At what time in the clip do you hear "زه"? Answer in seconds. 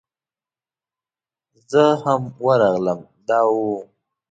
1.71-1.83